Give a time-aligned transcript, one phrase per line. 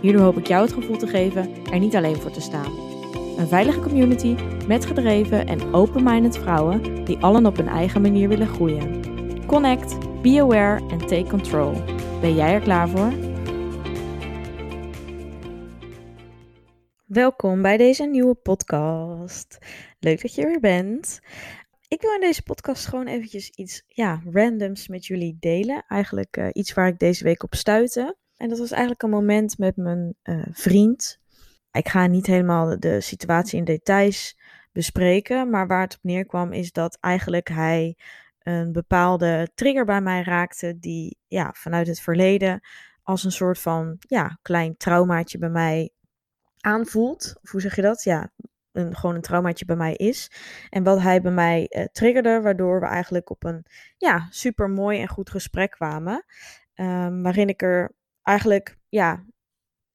[0.00, 2.72] Hierdoor hoop ik jou het gevoel te geven er niet alleen voor te staan.
[3.38, 8.46] Een veilige community met gedreven en open-minded vrouwen die allen op hun eigen manier willen
[8.46, 9.02] groeien.
[9.46, 11.72] Connect, be aware en take control.
[12.20, 13.12] Ben jij er klaar voor?
[17.06, 19.58] Welkom bij deze nieuwe podcast.
[19.98, 21.20] Leuk dat je er weer bent.
[21.88, 25.84] Ik wil in deze podcast gewoon eventjes iets ja, randoms met jullie delen.
[25.88, 28.16] Eigenlijk uh, iets waar ik deze week op stuitte.
[28.40, 31.20] En dat was eigenlijk een moment met mijn uh, vriend.
[31.72, 34.38] Ik ga niet helemaal de situatie in details
[34.72, 37.96] bespreken, maar waar het op neerkwam is dat eigenlijk hij
[38.38, 42.60] een bepaalde trigger bij mij raakte die ja, vanuit het verleden
[43.02, 45.90] als een soort van ja, klein traumaatje bij mij
[46.60, 47.34] aanvoelt.
[47.42, 48.02] Of hoe zeg je dat?
[48.02, 48.32] Ja,
[48.72, 50.30] een, gewoon een traumaatje bij mij is.
[50.70, 53.64] En wat hij bij mij uh, triggerde, waardoor we eigenlijk op een
[53.96, 56.24] ja, super mooi en goed gesprek kwamen.
[56.74, 59.24] Um, waarin ik er eigenlijk, ja,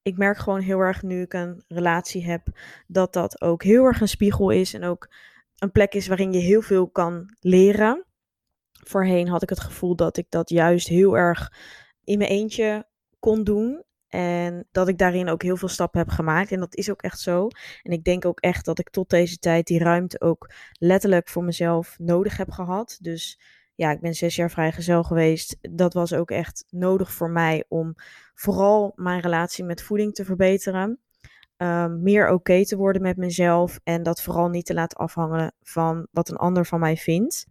[0.01, 2.47] ik merk gewoon heel erg nu ik een relatie heb,
[2.87, 5.09] dat dat ook heel erg een spiegel is en ook
[5.57, 8.05] een plek is waarin je heel veel kan leren.
[8.71, 11.51] Voorheen had ik het gevoel dat ik dat juist heel erg
[12.03, 12.87] in mijn eentje
[13.19, 13.83] kon doen.
[14.07, 16.51] En dat ik daarin ook heel veel stappen heb gemaakt.
[16.51, 17.47] En dat is ook echt zo.
[17.83, 21.43] En ik denk ook echt dat ik tot deze tijd die ruimte ook letterlijk voor
[21.43, 22.97] mezelf nodig heb gehad.
[23.01, 23.39] Dus
[23.75, 25.57] ja, ik ben zes jaar vrijgezel geweest.
[25.61, 27.95] Dat was ook echt nodig voor mij om
[28.33, 30.99] vooral mijn relatie met voeding te verbeteren.
[31.57, 36.07] Um, meer oké te worden met mezelf en dat vooral niet te laten afhangen van
[36.11, 37.45] wat een ander van mij vindt.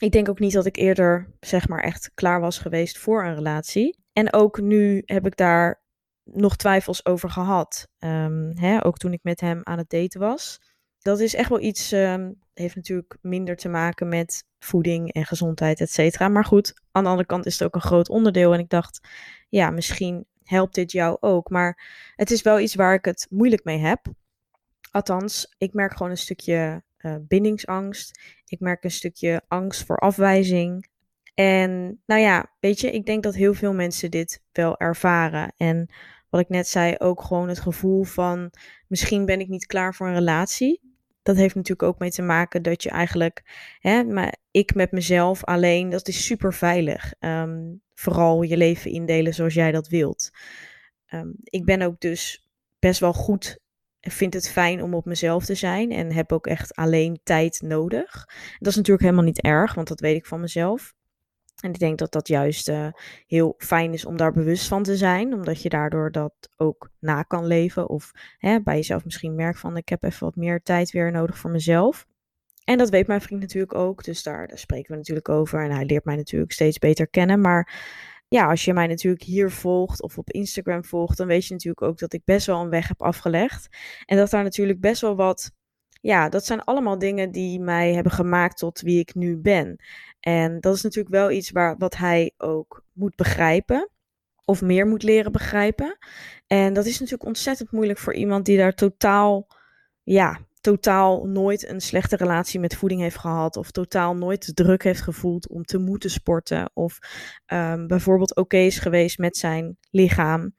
[0.00, 3.34] Ik denk ook niet dat ik eerder, zeg maar, echt klaar was geweest voor een
[3.34, 3.98] relatie.
[4.12, 5.82] En ook nu heb ik daar
[6.24, 7.88] nog twijfels over gehad.
[7.98, 10.60] Um, hè, ook toen ik met hem aan het daten was.
[11.02, 15.80] Dat is echt wel iets, um, heeft natuurlijk minder te maken met voeding en gezondheid,
[15.80, 16.28] et cetera.
[16.28, 18.52] Maar goed, aan de andere kant is het ook een groot onderdeel.
[18.52, 19.08] En ik dacht,
[19.48, 21.50] ja, misschien helpt dit jou ook.
[21.50, 21.82] Maar
[22.16, 24.06] het is wel iets waar ik het moeilijk mee heb.
[24.90, 28.20] Althans, ik merk gewoon een stukje uh, bindingsangst.
[28.46, 30.90] Ik merk een stukje angst voor afwijzing.
[31.34, 35.52] En nou ja, weet je, ik denk dat heel veel mensen dit wel ervaren.
[35.56, 35.92] En
[36.28, 38.50] wat ik net zei, ook gewoon het gevoel van
[38.88, 40.81] misschien ben ik niet klaar voor een relatie
[41.22, 43.42] dat heeft natuurlijk ook mee te maken dat je eigenlijk,
[43.78, 47.14] hè, maar ik met mezelf alleen, dat is super veilig.
[47.20, 50.30] Um, vooral je leven indelen zoals jij dat wilt.
[51.14, 53.58] Um, ik ben ook dus best wel goed,
[54.00, 58.26] vind het fijn om op mezelf te zijn en heb ook echt alleen tijd nodig.
[58.58, 60.94] Dat is natuurlijk helemaal niet erg, want dat weet ik van mezelf.
[61.62, 62.86] En ik denk dat dat juist uh,
[63.26, 67.22] heel fijn is om daar bewust van te zijn, omdat je daardoor dat ook na
[67.22, 67.88] kan leven.
[67.88, 71.38] Of hè, bij jezelf misschien merkt van ik heb even wat meer tijd weer nodig
[71.38, 72.06] voor mezelf.
[72.64, 75.64] En dat weet mijn vriend natuurlijk ook, dus daar, daar spreken we natuurlijk over.
[75.64, 77.40] En hij leert mij natuurlijk steeds beter kennen.
[77.40, 77.72] Maar
[78.28, 81.82] ja, als je mij natuurlijk hier volgt of op Instagram volgt, dan weet je natuurlijk
[81.82, 83.68] ook dat ik best wel een weg heb afgelegd.
[84.04, 85.52] En dat daar natuurlijk best wel wat
[86.02, 89.76] ja, dat zijn allemaal dingen die mij hebben gemaakt tot wie ik nu ben.
[90.20, 93.88] En dat is natuurlijk wel iets waar, wat hij ook moet begrijpen.
[94.44, 95.98] Of meer moet leren begrijpen.
[96.46, 99.46] En dat is natuurlijk ontzettend moeilijk voor iemand die daar totaal,
[100.02, 103.56] ja, totaal nooit een slechte relatie met voeding heeft gehad.
[103.56, 106.70] Of totaal nooit druk heeft gevoeld om te moeten sporten.
[106.74, 106.98] Of
[107.46, 110.54] um, bijvoorbeeld oké is geweest met zijn lichaam.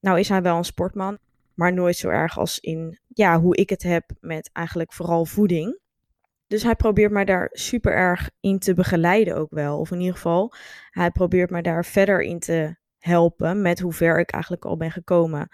[0.00, 1.18] Nou is hij wel een sportman,
[1.54, 5.78] maar nooit zo erg als in ja, hoe ik het heb met eigenlijk vooral voeding.
[6.46, 9.78] Dus hij probeert mij daar super erg in te begeleiden ook wel.
[9.78, 10.54] Of in ieder geval,
[10.90, 14.90] hij probeert mij daar verder in te helpen met hoe ver ik eigenlijk al ben
[14.90, 15.48] gekomen.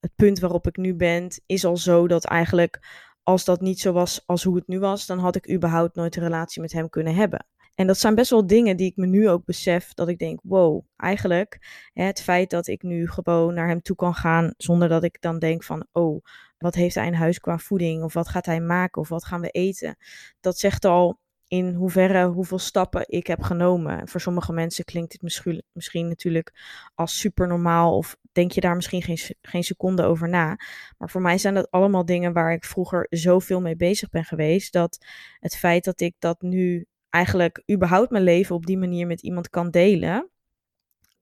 [0.00, 3.92] Het punt waarop ik nu ben, is al zo dat eigenlijk als dat niet zo
[3.92, 6.88] was als hoe het nu was, dan had ik überhaupt nooit een relatie met hem
[6.88, 7.46] kunnen hebben.
[7.80, 9.94] En dat zijn best wel dingen die ik me nu ook besef.
[9.94, 11.58] Dat ik denk, wow, eigenlijk
[11.92, 14.54] hè, het feit dat ik nu gewoon naar hem toe kan gaan.
[14.56, 16.24] Zonder dat ik dan denk van, oh,
[16.58, 18.02] wat heeft hij in huis qua voeding?
[18.02, 19.02] Of wat gaat hij maken?
[19.02, 19.96] Of wat gaan we eten?
[20.40, 24.08] Dat zegt al in hoeverre, hoeveel stappen ik heb genomen.
[24.08, 26.52] Voor sommige mensen klinkt dit misschien, misschien natuurlijk
[26.94, 27.96] als super normaal.
[27.96, 30.56] Of denk je daar misschien geen, geen seconde over na.
[30.98, 34.72] Maar voor mij zijn dat allemaal dingen waar ik vroeger zoveel mee bezig ben geweest.
[34.72, 35.06] Dat
[35.38, 39.50] het feit dat ik dat nu eigenlijk überhaupt mijn leven op die manier met iemand
[39.50, 40.30] kan delen,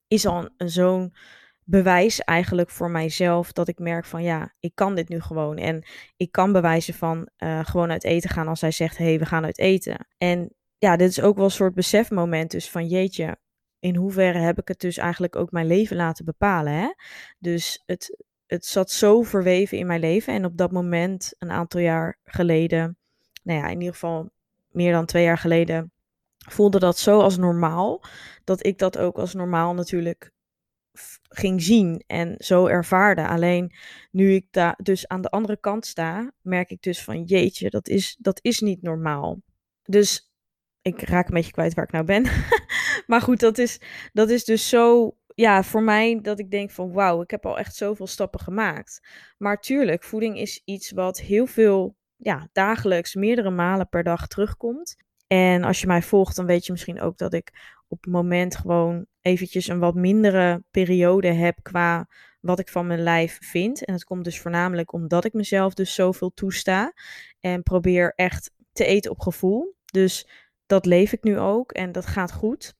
[0.08, 1.14] is al zo'n
[1.64, 5.56] bewijs eigenlijk voor mijzelf dat ik merk van ja, ik kan dit nu gewoon.
[5.56, 5.86] En
[6.16, 9.26] ik kan bewijzen van uh, gewoon uit eten gaan als hij zegt, hé, hey, we
[9.26, 10.06] gaan uit eten.
[10.18, 13.38] En ja, dit is ook wel een soort besefmoment dus van jeetje,
[13.78, 16.72] in hoeverre heb ik het dus eigenlijk ook mijn leven laten bepalen.
[16.72, 16.92] Hè?
[17.38, 20.34] Dus het, het zat zo verweven in mijn leven.
[20.34, 22.98] En op dat moment, een aantal jaar geleden,
[23.42, 24.30] nou ja, in ieder geval
[24.68, 25.92] meer dan twee jaar geleden,
[26.36, 28.04] voelde dat zo als normaal.
[28.44, 30.32] Dat ik dat ook als normaal natuurlijk
[31.28, 33.28] ging zien en zo ervaarde.
[33.28, 33.72] Alleen
[34.10, 37.88] nu ik daar dus aan de andere kant sta, merk ik dus van jeetje, dat
[37.88, 39.40] is, dat is niet normaal.
[39.82, 40.32] Dus
[40.82, 42.22] ik raak een beetje kwijt waar ik nou ben.
[43.06, 43.80] maar goed, dat is,
[44.12, 47.58] dat is dus zo ja, voor mij dat ik denk van wauw, ik heb al
[47.58, 49.08] echt zoveel stappen gemaakt.
[49.36, 54.96] Maar tuurlijk, voeding is iets wat heel veel, ja, dagelijks, meerdere malen per dag terugkomt.
[55.26, 58.56] En als je mij volgt, dan weet je misschien ook dat ik op het moment
[58.56, 62.08] gewoon eventjes een wat mindere periode heb qua
[62.40, 63.84] wat ik van mijn lijf vind.
[63.84, 66.92] En dat komt dus voornamelijk omdat ik mezelf dus zoveel toesta
[67.40, 69.74] en probeer echt te eten op gevoel.
[69.84, 70.28] Dus
[70.66, 72.74] dat leef ik nu ook en dat gaat goed.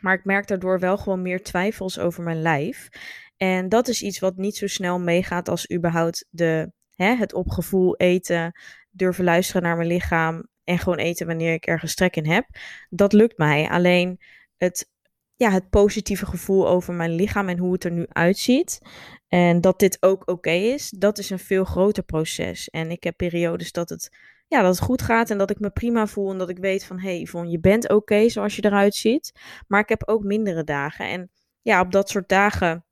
[0.00, 2.88] Maar ik merk daardoor wel gewoon meer twijfels over mijn lijf.
[3.36, 7.96] En dat is iets wat niet zo snel meegaat als überhaupt de, hè, het opgevoel
[7.96, 8.52] eten,
[8.90, 12.46] durven luisteren naar mijn lichaam en gewoon eten wanneer ik ergens trek in heb.
[12.90, 13.68] Dat lukt mij.
[13.68, 14.20] Alleen
[14.56, 14.90] het,
[15.34, 18.80] ja, het positieve gevoel over mijn lichaam en hoe het er nu uitziet.
[19.28, 22.70] En dat dit ook oké is, dat is een veel groter proces.
[22.70, 24.10] En ik heb periodes dat het
[24.48, 26.84] ja, dat het goed gaat en dat ik me prima voel en dat ik weet
[26.84, 29.32] van, hé hey je bent oké zoals je eruit ziet.
[29.68, 31.30] Maar ik heb ook mindere dagen en
[31.62, 32.84] ja, op dat soort dagen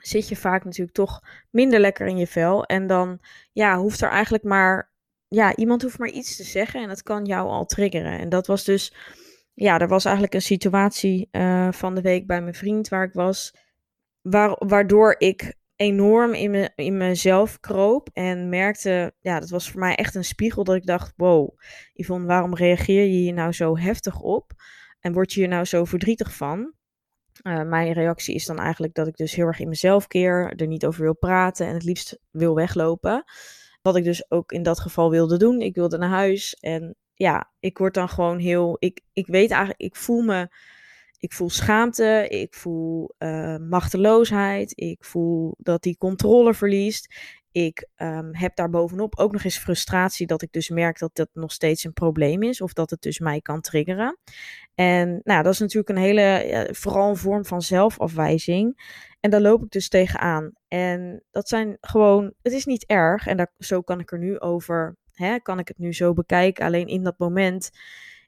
[0.00, 1.20] zit je vaak natuurlijk toch
[1.50, 2.64] minder lekker in je vel.
[2.64, 3.18] En dan
[3.52, 4.92] ja, hoeft er eigenlijk maar,
[5.28, 8.18] ja, iemand hoeft maar iets te zeggen en dat kan jou al triggeren.
[8.18, 8.94] En dat was dus,
[9.54, 13.12] ja, er was eigenlijk een situatie uh, van de week bij mijn vriend waar ik
[13.12, 13.54] was,
[14.20, 19.80] waar, waardoor ik enorm in, me, in mezelf kroop en merkte, ja, dat was voor
[19.80, 21.58] mij echt een spiegel dat ik dacht, wow,
[21.92, 24.52] Yvonne, waarom reageer je hier nou zo heftig op?
[25.00, 26.74] En word je hier nou zo verdrietig van?
[27.42, 30.66] Uh, mijn reactie is dan eigenlijk dat ik dus heel erg in mezelf keer, er
[30.66, 33.24] niet over wil praten en het liefst wil weglopen.
[33.82, 35.60] Wat ik dus ook in dat geval wilde doen.
[35.60, 39.80] Ik wilde naar huis en ja, ik word dan gewoon heel, ik, ik weet eigenlijk,
[39.80, 40.48] ik voel me
[41.20, 47.14] ik voel schaamte, ik voel uh, machteloosheid, ik voel dat die controle verliest.
[47.52, 51.52] Ik um, heb daarbovenop ook nog eens frustratie dat ik dus merk dat dat nog
[51.52, 54.18] steeds een probleem is of dat het dus mij kan triggeren.
[54.74, 58.82] En nou, dat is natuurlijk een hele, vooral een vorm van zelfafwijzing.
[59.20, 60.52] En daar loop ik dus tegenaan.
[60.68, 64.38] En dat zijn gewoon, het is niet erg en daar, zo kan ik er nu
[64.38, 66.64] over, hè, kan ik het nu zo bekijken.
[66.64, 67.70] Alleen in dat moment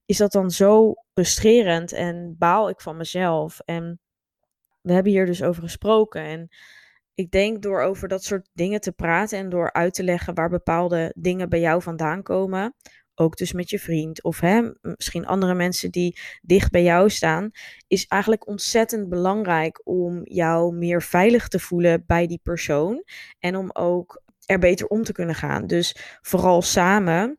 [0.06, 3.60] is dat dan zo frustrerend en baal ik van mezelf.
[3.64, 4.00] En
[4.80, 6.22] we hebben hier dus over gesproken.
[6.22, 6.48] En
[7.14, 10.48] ik denk door over dat soort dingen te praten en door uit te leggen waar
[10.48, 12.74] bepaalde dingen bij jou vandaan komen,
[13.14, 17.50] ook dus met je vriend of hè, misschien andere mensen die dicht bij jou staan,
[17.86, 23.04] is eigenlijk ontzettend belangrijk om jou meer veilig te voelen bij die persoon
[23.38, 25.66] en om ook er beter om te kunnen gaan.
[25.66, 27.38] Dus vooral samen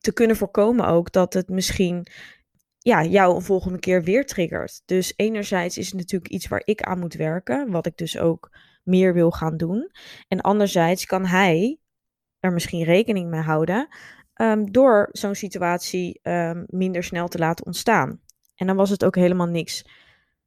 [0.00, 2.06] te kunnen voorkomen ook dat het misschien
[2.78, 4.82] ja, jou een volgende keer weer triggert.
[4.84, 8.50] Dus enerzijds is het natuurlijk iets waar ik aan moet werken, wat ik dus ook
[8.84, 9.90] meer wil gaan doen.
[10.28, 11.78] En anderzijds kan hij
[12.40, 13.88] er misschien rekening mee houden
[14.34, 18.20] um, door zo'n situatie um, minder snel te laten ontstaan.
[18.54, 19.84] En dan was het ook helemaal niks.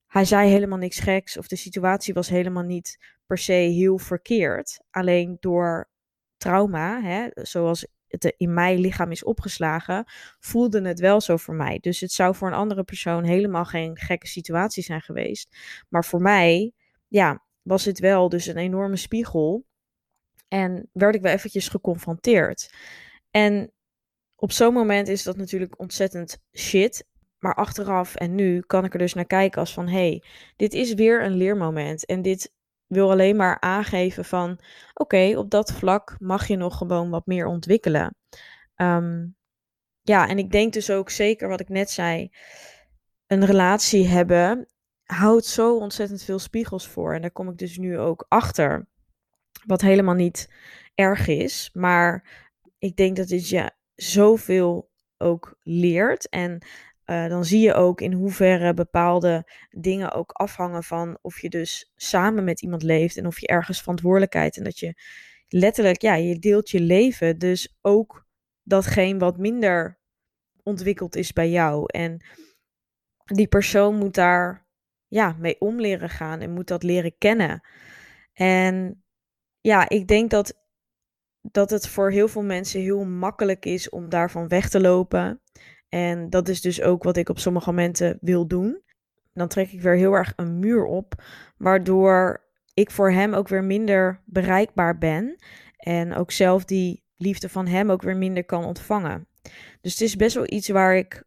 [0.07, 4.79] Hij zei helemaal niks geks of de situatie was helemaal niet per se heel verkeerd.
[4.91, 5.89] Alleen door
[6.37, 10.03] trauma, hè, zoals het in mijn lichaam is opgeslagen,
[10.39, 11.77] voelde het wel zo voor mij.
[11.79, 15.57] Dus het zou voor een andere persoon helemaal geen gekke situatie zijn geweest.
[15.89, 16.73] Maar voor mij,
[17.07, 19.65] ja, was het wel dus een enorme spiegel.
[20.47, 22.73] En werd ik wel eventjes geconfronteerd.
[23.31, 23.71] En
[24.35, 27.05] op zo'n moment is dat natuurlijk ontzettend shit.
[27.37, 29.87] Maar achteraf en nu kan ik er dus naar kijken als van...
[29.87, 30.23] hé, hey,
[30.55, 32.05] dit is weer een leermoment.
[32.05, 32.53] En dit
[32.87, 34.59] wil alleen maar aangeven van
[34.93, 38.15] oké, op dat vlak mag je nog gewoon wat meer ontwikkelen.
[38.75, 39.35] Um,
[40.01, 42.29] ja, en ik denk dus ook zeker wat ik net zei,
[43.27, 44.67] een relatie hebben
[45.07, 47.13] houdt zo ontzettend veel spiegels voor.
[47.13, 48.87] En daar kom ik dus nu ook achter.
[49.65, 50.53] Wat helemaal niet
[50.95, 52.29] erg is, maar
[52.79, 56.29] ik denk dat dit je zoveel ook leert.
[56.29, 56.65] En
[57.05, 61.91] uh, dan zie je ook in hoeverre bepaalde dingen ook afhangen van of je dus
[61.95, 64.93] samen met iemand leeft en of je ergens verantwoordelijkheid en dat je
[65.47, 68.25] letterlijk, ja, je deelt je leven, dus ook
[68.63, 69.99] datgene wat minder
[70.63, 71.83] ontwikkeld is bij jou.
[71.85, 72.25] En
[73.25, 74.66] die persoon moet daar
[75.07, 77.61] ja, mee om leren gaan en moet dat leren kennen.
[78.33, 79.03] En
[79.61, 80.59] ja, ik denk dat,
[81.41, 85.41] dat het voor heel veel mensen heel makkelijk is om daarvan weg te lopen.
[85.89, 88.81] En dat is dus ook wat ik op sommige momenten wil doen.
[89.33, 91.23] Dan trek ik weer heel erg een muur op,
[91.57, 95.35] waardoor ik voor hem ook weer minder bereikbaar ben.
[95.77, 99.27] En ook zelf die liefde van hem ook weer minder kan ontvangen.
[99.81, 101.23] Dus het is best wel iets waar ik,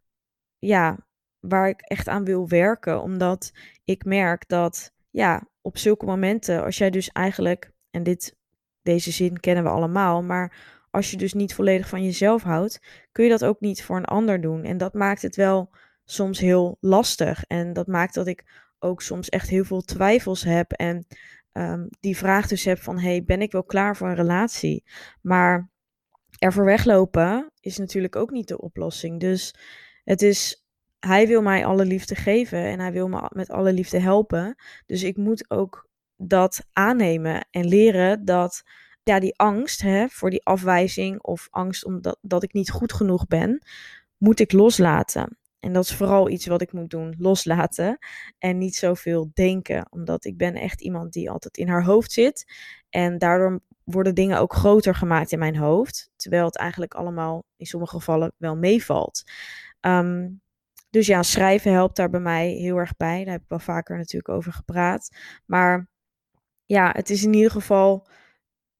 [0.59, 1.07] ja,
[1.41, 3.01] waar ik echt aan wil werken.
[3.01, 3.51] Omdat
[3.83, 8.35] ik merk dat, ja, op zulke momenten, als jij dus eigenlijk, en dit,
[8.81, 12.79] deze zin kennen we allemaal, maar als je dus niet volledig van jezelf houdt,
[13.11, 14.63] kun je dat ook niet voor een ander doen.
[14.63, 15.69] En dat maakt het wel
[16.03, 17.43] soms heel lastig.
[17.47, 20.71] En dat maakt dat ik ook soms echt heel veel twijfels heb.
[20.71, 21.05] En
[21.53, 24.83] um, die vraag dus heb van, hey, ben ik wel klaar voor een relatie?
[25.21, 25.69] Maar
[26.39, 29.19] ervoor weglopen is natuurlijk ook niet de oplossing.
[29.19, 29.55] Dus
[30.03, 30.60] het is,
[31.05, 34.55] hij wil mij alle liefde geven en hij wil me met alle liefde helpen.
[34.85, 38.63] Dus ik moet ook dat aannemen en leren dat
[39.03, 43.27] ja, die angst hè, voor die afwijzing of angst omdat dat ik niet goed genoeg
[43.27, 43.65] ben,
[44.17, 45.37] moet ik loslaten.
[45.59, 47.97] En dat is vooral iets wat ik moet doen, loslaten
[48.37, 52.53] en niet zoveel denken, omdat ik ben echt iemand die altijd in haar hoofd zit
[52.89, 57.65] en daardoor worden dingen ook groter gemaakt in mijn hoofd, terwijl het eigenlijk allemaal in
[57.65, 59.23] sommige gevallen wel meevalt.
[59.79, 60.27] Ehm,
[60.91, 63.23] dus ja, schrijven helpt daar bij mij heel erg bij.
[63.23, 65.15] Daar heb ik wel vaker natuurlijk over gepraat.
[65.45, 65.89] Maar
[66.65, 68.07] ja, het is in ieder geval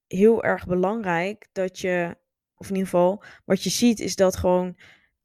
[0.08, 2.18] heel erg belangrijk dat je,
[2.56, 4.78] of in ieder geval, wat je ziet is dat gewoon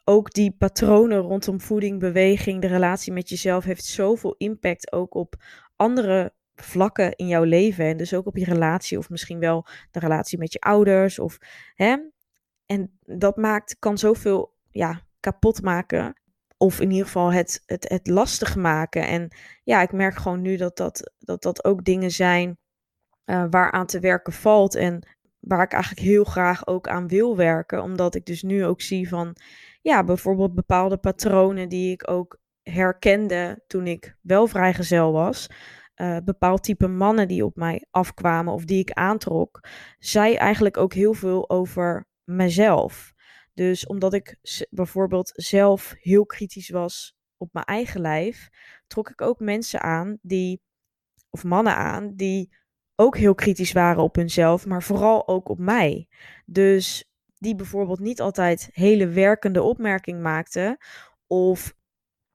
[0.05, 5.35] ook die patronen rondom voeding, beweging, de relatie met jezelf heeft zoveel impact ook op
[5.77, 7.85] andere vlakken in jouw leven.
[7.85, 11.19] En dus ook op je relatie, of misschien wel de relatie met je ouders.
[11.19, 11.39] Of,
[11.75, 11.97] hè?
[12.67, 16.21] En dat maakt, kan zoveel ja, kapot maken.
[16.57, 19.07] Of in ieder geval het, het, het lastig maken.
[19.07, 22.59] En ja, ik merk gewoon nu dat dat, dat, dat ook dingen zijn
[23.25, 24.75] uh, waar aan te werken valt.
[24.75, 25.09] En
[25.41, 27.83] waar ik eigenlijk heel graag ook aan wil werken.
[27.83, 29.37] Omdat ik dus nu ook zie van,
[29.83, 35.51] ja, bijvoorbeeld bepaalde patronen die ik ook herkende toen ik wel vrijgezel was.
[35.97, 39.61] Uh, bepaald type mannen die op mij afkwamen of die ik aantrok,
[39.99, 43.13] zei eigenlijk ook heel veel over mezelf.
[43.57, 44.39] Dus omdat ik
[44.71, 48.49] bijvoorbeeld zelf heel kritisch was op mijn eigen lijf,
[48.87, 50.63] trok ik ook mensen aan die,
[51.31, 52.57] of mannen aan, die
[52.95, 56.09] ook heel kritisch waren op hunzelf, maar vooral ook op mij.
[56.47, 60.77] Dus die bijvoorbeeld niet altijd hele werkende opmerking maakten,
[61.27, 61.75] of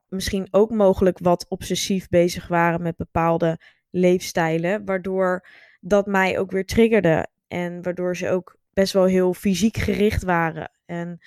[0.07, 3.59] misschien ook mogelijk wat obsessief bezig waren met bepaalde
[3.89, 5.47] leefstijlen, waardoor
[5.79, 10.71] dat mij ook weer triggerde en waardoor ze ook best wel heel fysiek gericht waren
[10.85, 11.19] en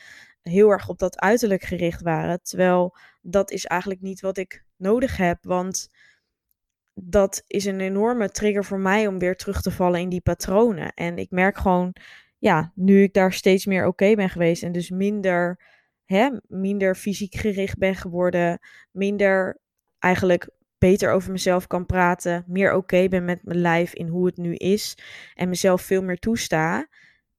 [0.42, 5.16] heel erg op dat uiterlijk gericht waren, terwijl dat is eigenlijk niet wat ik nodig
[5.16, 5.88] heb, want
[6.94, 10.94] dat is een enorme trigger voor mij om weer terug te vallen in die patronen.
[10.94, 11.94] En ik merk gewoon,
[12.38, 15.60] ja, nu ik daar steeds meer oké ben geweest en dus minder,
[16.04, 18.58] hè, minder fysiek gericht ben geworden,
[18.90, 19.60] minder
[19.98, 24.36] eigenlijk beter over mezelf kan praten, meer oké ben met mijn lijf in hoe het
[24.36, 24.96] nu is
[25.34, 26.88] en mezelf veel meer toesta,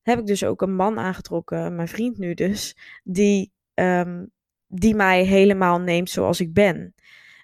[0.05, 4.31] heb ik dus ook een man aangetrokken, mijn vriend nu dus, die, um,
[4.67, 6.93] die mij helemaal neemt zoals ik ben.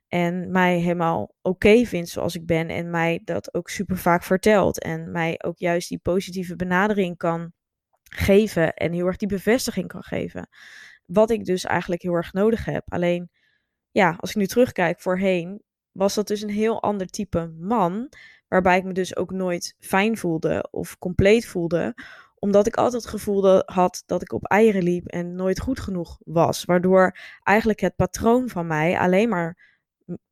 [0.07, 2.69] En mij helemaal oké vindt zoals ik ben.
[2.69, 4.79] En mij dat ook super vaak vertelt.
[4.79, 7.53] En mij ook juist die positieve benadering kan
[8.03, 8.73] geven.
[8.73, 10.49] En heel erg die bevestiging kan geven.
[11.05, 12.83] Wat ik dus eigenlijk heel erg nodig heb.
[12.87, 13.29] Alleen,
[13.91, 18.09] ja, als ik nu terugkijk voorheen, was dat dus een heel ander type man.
[18.47, 21.93] Waarbij ik me dus ook nooit fijn voelde of compleet voelde
[22.43, 26.17] omdat ik altijd het gevoel had dat ik op eieren liep en nooit goed genoeg
[26.25, 26.65] was.
[26.65, 29.57] Waardoor eigenlijk het patroon van mij alleen maar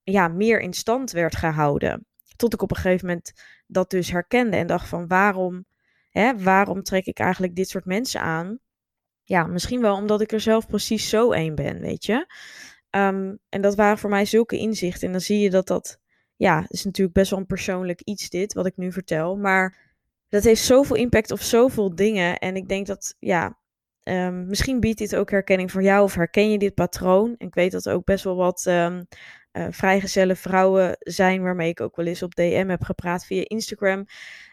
[0.04, 2.06] ja, meer in stand werd gehouden.
[2.36, 3.34] Tot ik op een gegeven moment
[3.68, 5.66] dat dus herkende en dacht van waarom,
[6.10, 8.60] hè, waarom trek ik eigenlijk dit soort mensen aan?
[9.24, 12.34] Ja, misschien wel omdat ik er zelf precies zo één ben, weet je.
[12.90, 15.06] Ehm, en dat waren voor mij zulke inzichten.
[15.08, 16.00] En dan zie je dat dat,
[16.36, 19.38] ja, is natuurlijk best wel een persoonlijk iets dit, wat ik nu vertel.
[19.38, 19.89] Maar
[20.30, 22.38] dat heeft zoveel impact op zoveel dingen.
[22.38, 23.60] En ik denk dat, ja,
[24.04, 27.36] um, misschien biedt dit ook herkenning voor jou of herken je dit patroon.
[27.38, 29.08] En ik weet dat er ook best wel wat um,
[29.70, 34.06] vrijgezelle vrouwen zijn waarmee ik ook wel eens op DM heb gepraat via Instagram.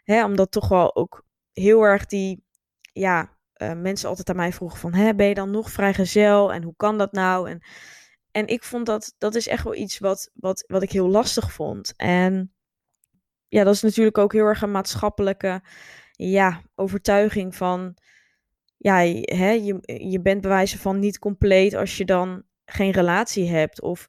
[0.05, 2.45] Hè, omdat toch wel ook heel erg die,
[2.93, 6.63] ja, uh, mensen altijd aan mij vroegen van, hè, ben je dan nog vrijgezel en
[6.63, 7.51] hoe kan dat nou?
[7.51, 7.63] En,
[8.31, 11.53] en ik vond dat, dat is echt wel iets wat, wat, wat ik heel lastig
[11.53, 11.95] vond.
[11.97, 12.56] En
[13.57, 15.63] ja, dat is natuurlijk ook heel erg een maatschappelijke
[16.13, 17.97] ja, overtuiging van,
[18.77, 19.79] ja, hè, je,
[20.11, 23.81] je bent bewijzen van niet compleet als je dan geen relatie hebt.
[23.81, 24.07] Of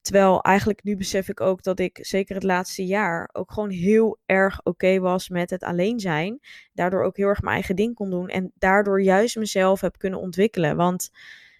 [0.00, 4.18] Terwijl eigenlijk nu besef ik ook dat ik zeker het laatste jaar ook gewoon heel
[4.26, 6.40] erg oké was met het alleen zijn.
[6.72, 8.28] Daardoor ook heel erg mijn eigen ding kon doen.
[8.28, 10.76] En daardoor juist mezelf heb kunnen ontwikkelen.
[10.76, 11.10] Want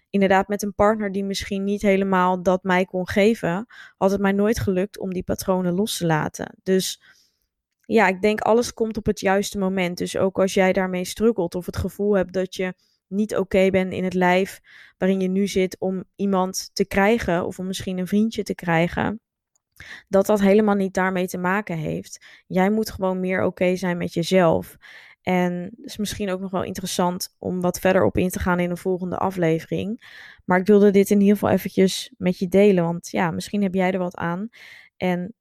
[0.09, 3.65] inderdaad, met een partner die misschien niet helemaal dat mij kon geven,
[3.97, 6.55] had het mij nooit gelukt om die patronen los te laten.
[6.63, 7.01] Dus
[7.93, 9.97] ja, ik denk alles komt op het juiste moment.
[9.97, 12.73] Dus ook als jij daarmee struggelt of het gevoel hebt dat je
[13.07, 14.59] niet oké bent in het lijf
[14.97, 19.21] waarin je nu zit om iemand te krijgen of om misschien een vriendje te krijgen,
[20.07, 22.25] dat dat helemaal niet daarmee te maken heeft.
[22.47, 24.77] Jij moet gewoon meer oké zijn met jezelf.
[25.21, 28.59] En het is misschien ook nog wel interessant om wat verder op in te gaan
[28.59, 30.15] in een volgende aflevering.
[30.45, 33.73] Maar ik wilde dit in ieder geval eventjes met je delen, want ja, misschien heb
[33.73, 34.49] jij er wat aan.
[34.97, 35.33] En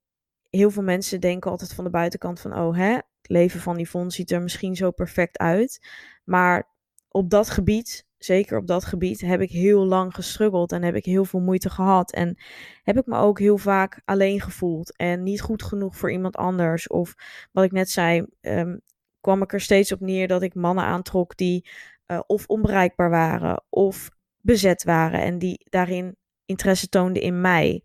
[0.59, 4.11] heel veel mensen denken altijd van de buitenkant van, oh hè, het leven van Yvonne
[4.11, 5.89] ziet er misschien zo perfect uit.
[6.25, 6.71] Maar
[7.09, 11.05] op dat gebied, zeker op dat gebied, heb ik heel lang gestruggeld en heb ik
[11.05, 12.13] heel veel moeite gehad.
[12.13, 12.39] En
[12.83, 16.89] heb ik me ook heel vaak alleen gevoeld en niet goed genoeg voor iemand anders.
[16.89, 17.15] Of
[17.53, 18.77] wat ik net zei, ehm,
[19.21, 21.69] kwam ik er steeds op neer dat ik mannen aantrok die
[22.07, 24.11] uh, of onbereikbaar waren of
[24.41, 27.83] bezet waren en die daarin interesse toonden in mij.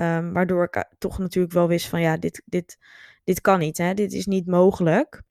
[0.00, 2.78] Um, waardoor ik eh, toch natuurlijk wel wist van ja, dit, dit,
[3.24, 3.94] dit kan niet, hè?
[3.94, 5.22] dit is niet mogelijk.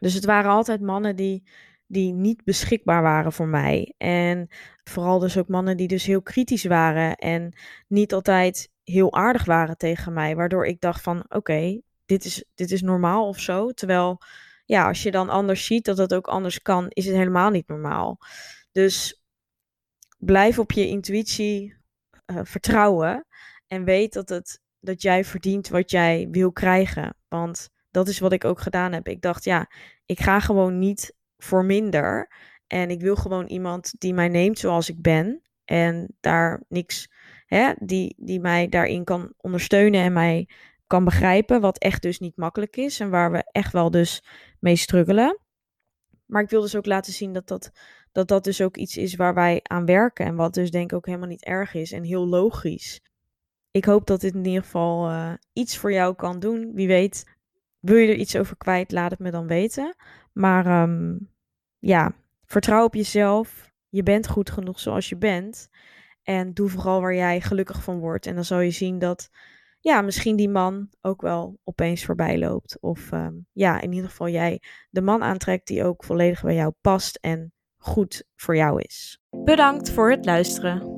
[0.00, 1.44] Dus het waren altijd mannen die
[1.88, 3.94] die niet beschikbaar waren voor mij.
[3.98, 4.48] En
[4.84, 9.76] vooral dus ook mannen die dus heel kritisch waren en niet altijd heel aardig waren
[9.76, 10.36] tegen mij.
[10.36, 13.70] Waardoor ik dacht van oké, dit, is, dit is normaal of zo.
[13.70, 14.20] Terwijl
[14.64, 17.68] ja, als je dan anders ziet dat het ook anders kan, is het helemaal niet
[17.68, 18.18] normaal.
[18.72, 19.22] Dus
[20.18, 21.76] blijf op je intuïtie
[22.26, 23.26] uh, vertrouwen
[23.68, 27.16] en weet dat, het, dat jij verdient wat jij wil krijgen.
[27.28, 29.08] Want dat is wat ik ook gedaan heb.
[29.08, 29.70] Ik dacht, ja,
[30.06, 32.32] ik ga gewoon niet voor minder.
[32.66, 35.42] En ik wil gewoon iemand die mij neemt zoals ik ben.
[35.64, 37.10] En daar niks,
[37.46, 40.48] hè, die, die mij daarin kan ondersteunen en mij
[40.86, 41.60] kan begrijpen.
[41.60, 43.00] Wat echt dus niet makkelijk is.
[43.00, 44.24] En waar we echt wel dus
[44.60, 45.40] mee struggelen.
[46.26, 47.70] Maar ik wil dus ook laten zien dat dat,
[48.12, 50.26] dat dat dus ook iets is waar wij aan werken.
[50.26, 51.92] En wat dus denk ik ook helemaal niet erg is.
[51.92, 53.00] En heel logisch.
[53.70, 56.72] Ik hoop dat dit in ieder geval uh, iets voor jou kan doen.
[56.74, 57.36] Wie weet,
[57.78, 59.94] wil je er iets over kwijt, laat het me dan weten.
[60.32, 61.30] Maar um,
[61.78, 63.72] ja, vertrouw op jezelf.
[63.88, 65.68] Je bent goed genoeg zoals je bent.
[66.22, 68.26] En doe vooral waar jij gelukkig van wordt.
[68.26, 69.30] En dan zal je zien dat
[69.80, 72.80] ja, misschien die man ook wel opeens voorbij loopt.
[72.80, 76.72] Of um, ja, in ieder geval jij de man aantrekt die ook volledig bij jou
[76.80, 79.20] past en goed voor jou is.
[79.44, 80.97] Bedankt voor het luisteren.